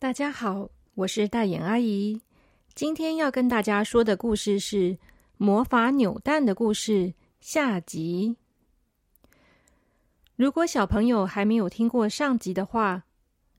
[0.00, 2.22] 大家好，我是大眼阿姨。
[2.74, 4.76] 今天要跟大家说的故事是
[5.36, 6.92] 《魔法扭蛋的故事》
[7.38, 8.36] 下集。
[10.36, 13.04] 如果小朋友还没有听过上集的话，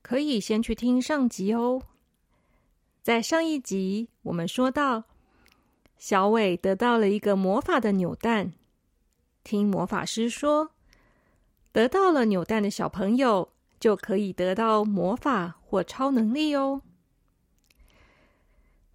[0.02, 1.80] 可以先去听上集哦。
[3.04, 5.04] 在上一集，我们说到
[5.96, 8.52] 小伟得到了一个魔法的扭蛋，
[9.44, 10.72] 听魔法师说，
[11.70, 13.50] 得到了扭蛋的小朋友。
[13.80, 16.82] 就可以得到魔法或超能力哦。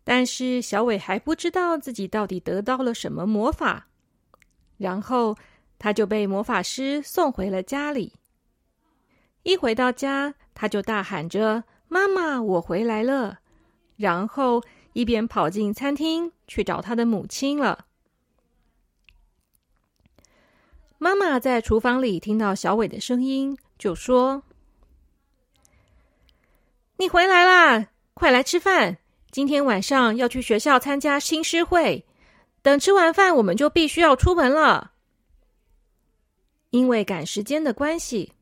[0.04, 3.88] 但是小伟还不知道自己到底得到了什么魔法，
[4.78, 5.36] 然后
[5.80, 8.14] 他就被魔法师送回了家里。
[9.42, 13.40] 一回到家，他就大喊着：“妈妈，我回来了！”
[13.98, 17.88] 然后一边跑进餐厅去找他的母亲了。
[21.00, 24.44] 妈妈在厨房里听到小伟的声音，就说。
[27.00, 27.90] 你回来啦！
[28.16, 28.98] 快来吃饭。
[29.30, 32.08] 今天晚上要去学校参加新诗会，
[32.64, 34.94] 等吃完饭我们就必须要出门了。
[36.72, 38.34] 因为赶时间的关系，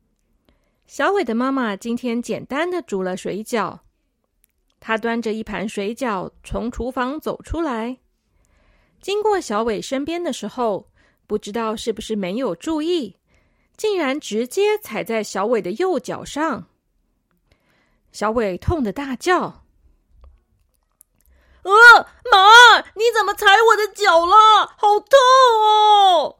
[0.86, 3.80] 小伟的妈妈今天简单的煮了水饺。
[4.80, 7.98] 她端着一盘水饺从厨房走出来，
[9.02, 10.88] 经过小伟身边的时候，
[11.26, 13.16] 不知道是不是没有注意，
[13.76, 16.68] 竟然直接踩在小伟的右脚上。
[18.16, 19.66] 小伟痛得大叫
[21.64, 21.70] ：“呃，
[22.32, 24.66] 妈，你怎么踩我的脚了？
[24.78, 25.10] 好痛
[25.62, 26.38] 哦！”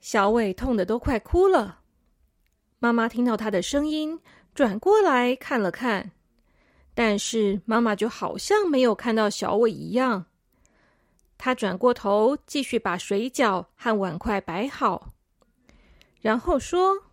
[0.00, 1.80] 小伟痛的都快哭了。
[2.78, 4.22] 妈妈听到他的声音，
[4.54, 6.12] 转过来看了看，
[6.94, 10.24] 但是妈妈就好像没有看到小伟一样。
[11.36, 15.08] 他转过头，继续把水饺和碗筷摆好，
[16.22, 17.07] 然后说。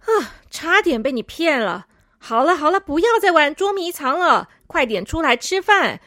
[0.00, 0.34] 啊！
[0.50, 1.86] 差点被你骗了。
[2.18, 6.00] 好了好了，不要再玩捉迷藏了，快点出来吃饭。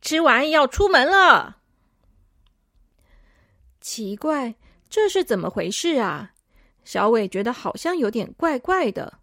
[0.00, 1.56] 吃完要出门了。
[3.80, 4.54] 奇怪，
[4.88, 6.30] 这是怎么回事啊？
[6.84, 9.18] 小伟觉得好像有点怪怪的。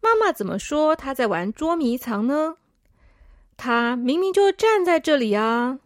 [0.00, 2.56] 妈妈怎么说他在玩捉迷藏呢？
[3.56, 5.78] 他明明就站在这里啊！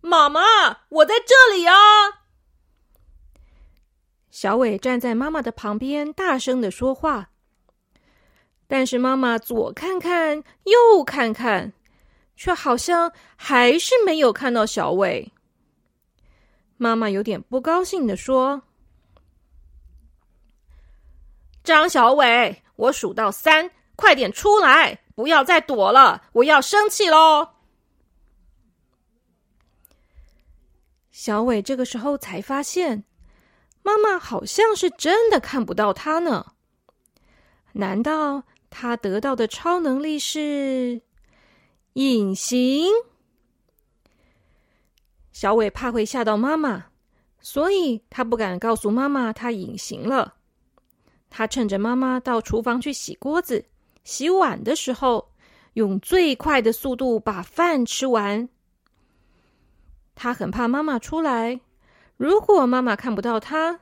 [0.00, 0.40] 妈妈，
[0.88, 2.21] 我在这里啊！
[4.42, 7.30] 小伟站在妈妈的旁边，大声的说话。
[8.66, 11.72] 但是妈妈左看看，右看看，
[12.34, 15.30] 却好像还是没有看到小伟。
[16.76, 18.62] 妈妈有点不高兴的说
[21.62, 27.50] ：“张小伟，我数到三，快点出来，不要再躲了，我要生气喽！”
[31.12, 33.04] 小伟这个时候才发现。
[33.82, 36.54] 妈妈好像是真的看不到他呢。
[37.72, 41.02] 难道他得到的超能力是
[41.94, 42.88] 隐形？
[45.32, 46.86] 小伟怕会吓到妈妈，
[47.40, 50.34] 所以他不敢告诉妈妈他隐形了。
[51.30, 53.64] 他趁着妈妈到厨房去洗锅子、
[54.04, 55.32] 洗碗的时候，
[55.72, 58.48] 用最快的速度把饭吃完。
[60.14, 61.58] 他很怕妈妈出来。
[62.16, 63.80] 如果妈妈看不到他，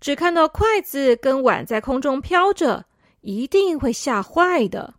[0.00, 2.86] 只看到筷子跟碗在空中飘着，
[3.20, 4.94] 一定会吓坏的。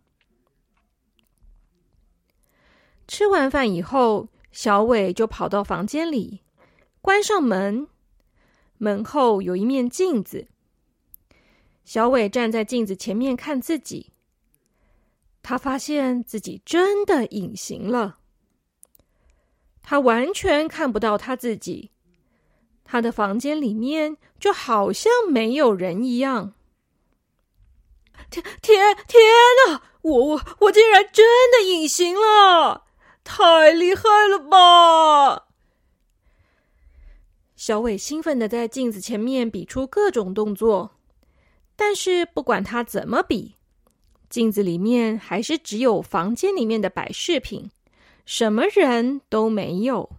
[3.06, 6.42] 吃完饭以后，小伟就跑到房间里，
[7.00, 7.88] 关上门。
[8.78, 10.48] 门后有一面镜子，
[11.84, 14.12] 小伟站在镜子前面看自己。
[15.42, 18.18] 他发现自己真的隐形了，
[19.82, 21.90] 他完全看不到他自己。
[22.90, 26.54] 他的房间里面就好像没有人一样。
[28.30, 29.20] 天天天
[29.68, 29.82] 哪！
[30.00, 32.86] 我我我竟然真的隐形了，
[33.22, 35.48] 太厉害了吧！
[37.54, 40.92] 小伟兴奋的在镜子前面比出各种动作，
[41.76, 43.56] 但是不管他怎么比，
[44.30, 47.70] 镜子里面还是只有房间里面的摆饰品，
[48.24, 50.10] 什么人都没有。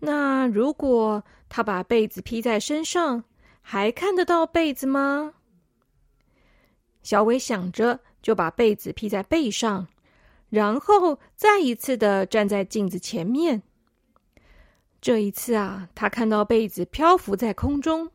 [0.00, 3.24] 那如果他把被子披在身上，
[3.60, 5.34] 还看得到被子吗？
[7.02, 9.88] 小伟想着，就把被子披在背上，
[10.48, 13.62] 然后再一次的站在镜子前面。
[15.00, 18.10] 这一次啊，他看到被子漂浮在空中，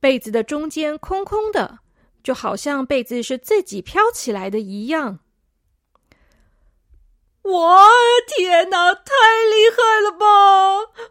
[0.00, 1.80] 被子的中间空空的，
[2.22, 5.18] 就好像被子是自己飘起来的一样。
[7.42, 7.85] 我
[8.26, 9.12] 天哪，太
[9.50, 10.26] 厉害了吧！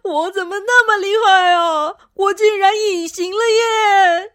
[0.04, 1.96] 我怎么那么厉害啊？
[2.14, 4.34] 我竟然隐形了耶！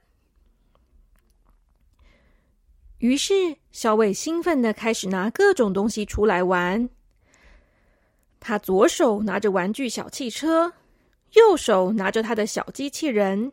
[2.99, 6.91] 于是小伟兴奋的开始拿各种东西出来玩。
[8.39, 10.73] 他左手拿着玩具小汽车，
[11.33, 13.53] 右手拿着他的小机器人，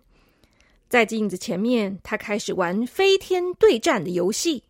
[0.90, 4.64] 在镜子前面，他开始玩飞天对战的游戏，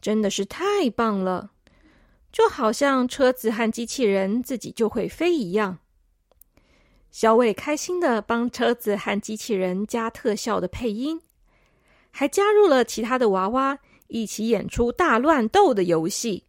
[0.00, 1.50] 真的是太棒了。
[2.32, 5.78] 就好像车子和机器人自己就会飞一样，
[7.10, 11.22] 小伟开心的帮车子和机器人加特效的配音，
[12.10, 13.78] 还加入了其他的娃娃
[14.08, 16.44] 一起演出大乱斗的游戏。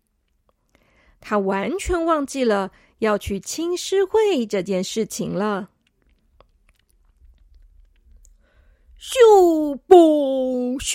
[1.20, 5.70] 他完全忘记了要去青狮会这件事情了。
[9.00, 10.94] 咻嘣咻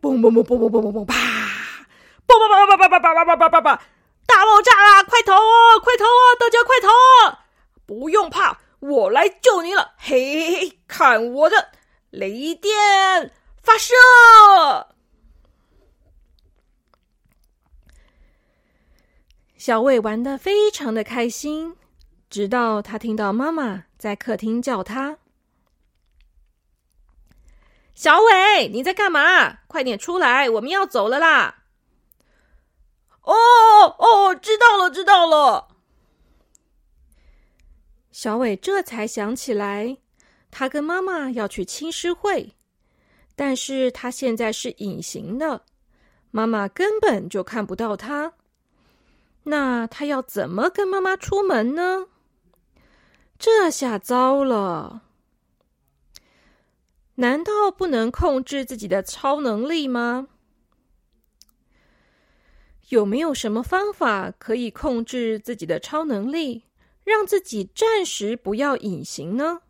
[0.00, 1.14] 嘣嘣嘣嘣嘣嘣嘣嘣啪！
[2.26, 3.78] 嘣嘣嘣嘣嘣嘣嘣嘣嘣嘣嘣！
[4.36, 5.02] 大爆炸啦！
[5.02, 5.80] 快逃啊！
[5.82, 6.36] 快逃啊！
[6.38, 7.38] 大家快逃！
[7.86, 9.94] 不用怕，我来救你了！
[9.96, 11.70] 嘿嘿嘿，看我的
[12.10, 13.94] 雷电发射！
[19.56, 21.74] 小伟玩的非常的开心，
[22.28, 25.16] 直到他听到妈妈在客厅叫他
[27.96, 29.60] ：“小伟，你在干嘛？
[29.66, 31.55] 快点出来，我们要走了啦！”
[33.26, 33.34] 哦
[33.98, 35.68] 哦，知道了，知道了。
[38.10, 39.98] 小伟这才想起来，
[40.50, 42.54] 他跟妈妈要去青狮会，
[43.34, 45.62] 但是他现在是隐形的，
[46.30, 48.32] 妈妈根本就看不到他。
[49.42, 52.06] 那他要怎么跟妈妈出门呢？
[53.38, 55.02] 这下糟了！
[57.16, 60.28] 难道不能控制自己的超能力吗？
[62.88, 66.62] 有没有什么方法可以控制自己的超能力，
[67.02, 69.62] 让自己暂时不要隐形呢？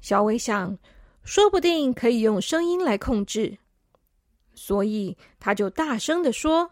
[0.00, 0.78] 小伟想，
[1.24, 3.58] 说不定可以用声音来控制，
[4.54, 6.70] 所以他就大声的说：“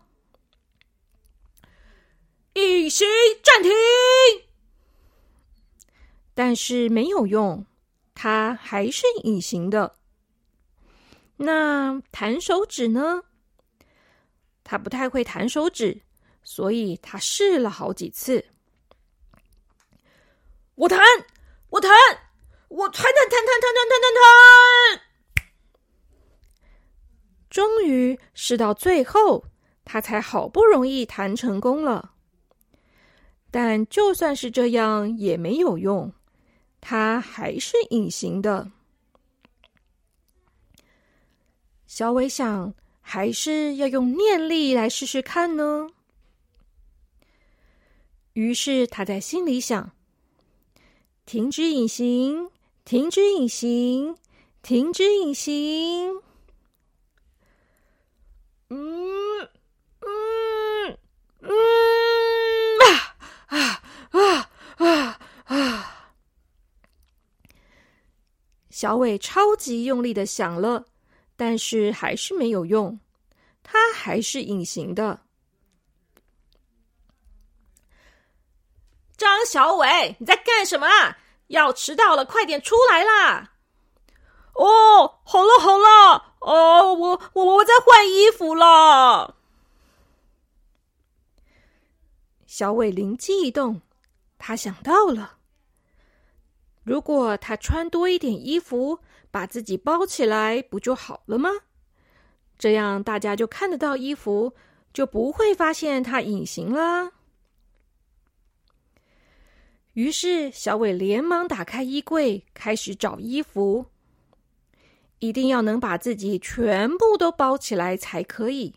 [2.55, 3.07] 隐形
[3.43, 3.71] 暂停！”
[6.35, 7.67] 但是没有用，
[8.15, 9.97] 他还是隐形的。
[11.37, 13.25] 那弹手指呢？
[14.65, 16.01] 他不太会弹手指，
[16.43, 18.45] 所以他试了好几次。
[20.75, 21.01] 我弹，
[21.69, 21.91] 我弹，
[22.69, 25.03] 我弹弹弹弹弹弹弹弹。
[27.51, 29.45] 终于试到最后，
[29.85, 32.15] 他才好不容易弹成功了。
[33.51, 36.13] 但就算是这样也没有用，
[36.81, 38.71] 他还是隐形的。
[41.87, 42.73] 小伟想。
[43.03, 45.91] 还是要用念力来试试看呢。
[48.33, 49.93] 于是他在心里想
[51.27, 52.51] ：“停止隐形，
[52.85, 54.17] 停止隐形，
[54.63, 56.23] 停止隐形。”
[58.71, 59.41] 嗯
[60.01, 60.99] 嗯
[61.41, 61.51] 嗯
[62.81, 63.15] 啊
[63.49, 63.83] 啊
[64.79, 66.13] 啊啊！
[68.71, 70.87] 小伟超级用力的想了。
[71.45, 73.01] 但是还是没有用，
[73.65, 75.23] 它还是隐形的。
[79.17, 80.87] 张小伟，你在干什么？
[81.49, 83.55] 要迟到了，快点出来啦！
[84.55, 89.35] 哦，好了好了，哦，我我我在换衣服了。
[92.47, 93.83] 小伟灵机一动，
[94.39, 95.39] 他想到了，
[96.85, 99.01] 如果他穿多一点衣服。
[99.33, 101.51] 把自己包起来不就好了吗？
[102.59, 104.53] 这样大家就看得到衣服，
[104.93, 107.11] 就不会发现它隐形啦。
[109.95, 113.87] 于是小伟连忙打开衣柜，开始找衣服。
[115.19, 118.75] 一定要能把自己全部都包起来才可以。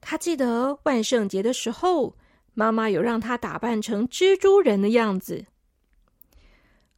[0.00, 2.16] 他记得万圣节的时候，
[2.52, 5.46] 妈妈有让他打扮成蜘蛛人的样子。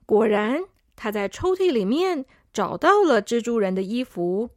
[0.07, 0.65] 果然。
[0.99, 4.51] 他在抽屉里面找到了蜘蛛人的衣服。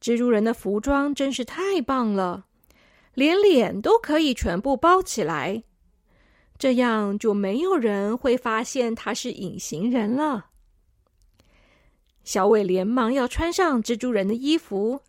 [0.00, 2.46] 蜘蛛人的服装真是太棒了，
[3.14, 5.64] 连脸都可以全部包起来，
[6.56, 10.50] 这样就没有人会发现他是隐形人了。
[12.22, 15.00] 小伟连忙要穿上蜘蛛人的衣服，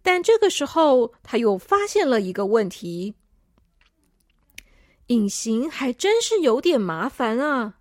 [0.00, 3.14] 但这个时候他又发现了一个问题：
[5.08, 7.79] 隐形还真是有点麻烦啊。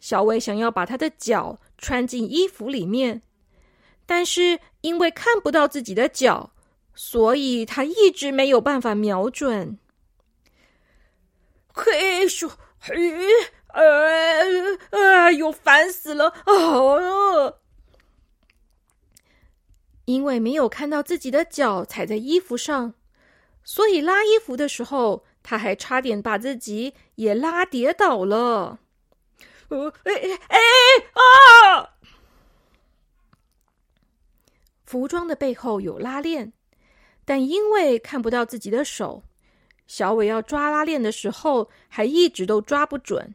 [0.00, 3.22] 小伟想要把他的脚穿进衣服里面，
[4.06, 6.52] 但是因为看不到自己的脚，
[6.94, 9.78] 所以他一直没有办法瞄准。
[11.72, 12.50] 嘿咻，
[12.80, 12.94] 嘿，
[13.68, 16.32] 呃，哎呦，烦死了！
[16.46, 17.58] 哦，
[20.06, 22.94] 因为没有看到自己的脚踩在衣服上，
[23.62, 28.80] 所以拉衣服的时候，他还差点把自己也拉跌倒了。
[29.68, 30.58] 哦，哎哎哎
[31.12, 31.90] 啊！
[34.84, 36.52] 服装的背后有拉链，
[37.24, 39.22] 但因为看不到自己的手，
[39.86, 43.34] 小伟要抓拉链的时候还一直都抓不准。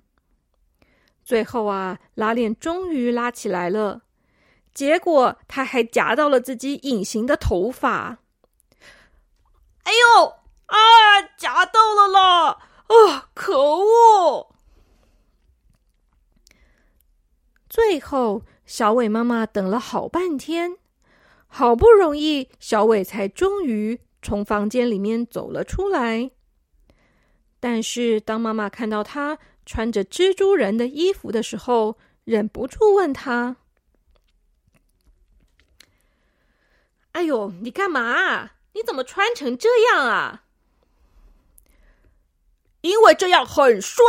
[1.24, 4.02] 最后啊，拉链终于拉起来了，
[4.74, 8.18] 结果他还夹到了自己隐形的头发。
[9.84, 10.28] 哎呦
[10.66, 12.58] 啊，夹到了啦！
[12.88, 14.52] 啊，可恶！
[17.74, 20.77] 最后，小伟妈妈等了好半天，
[21.48, 26.30] 好不容易，小伟才终于从房间里面走了出来。
[27.60, 33.56] 但是，当妈妈看到他穿着蜘蛛人的衣服的时候，忍不住问他
[37.13, 38.51] ：“哎呦，你干嘛？
[38.74, 40.44] 你怎么穿成这样啊
[42.82, 44.03] ？”“因为这样很帅。”“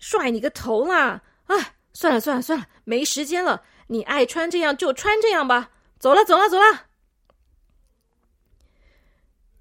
[0.00, 3.62] 帅你个头啦！”啊，算了算了算了，没时间了。
[3.88, 5.70] 你爱穿这样就穿这样吧。
[5.98, 6.86] 走了走了走了。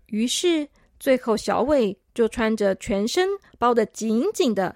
[0.08, 0.68] 于是，
[1.00, 4.76] 最后小伟就穿着全身包的紧紧的，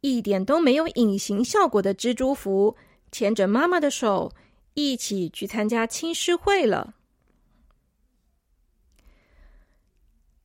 [0.00, 2.76] 一点都没有隐形效果的蜘蛛服，
[3.10, 4.32] 牵着妈妈的手，
[4.74, 6.94] 一起去参加青狮会了。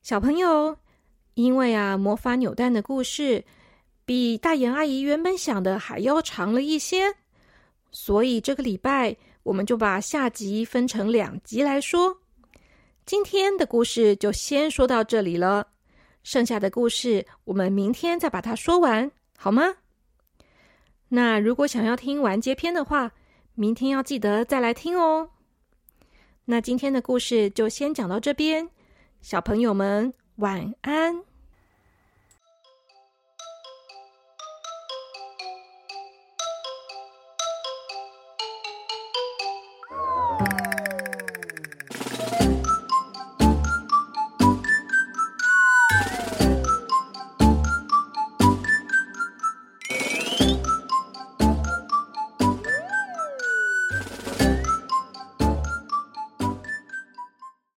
[0.02, 0.78] 小朋友，
[1.34, 3.44] 因为啊，魔法扭蛋的故事。
[4.04, 7.14] 比大眼阿姨原本想的还要长了一些，
[7.90, 12.18] 所以这个礼拜我们就把下集分成两集来说。
[13.04, 15.68] 今天的故事就先说到这里了，
[16.22, 19.74] 剩下的故事我们明天再把它说完，好吗？
[21.08, 23.12] 那如果想要听完结篇的话，
[23.54, 25.30] 明天要记得再来听哦。
[26.44, 28.68] 那今天的故事就先讲到这边，
[29.20, 31.31] 小朋友们晚安。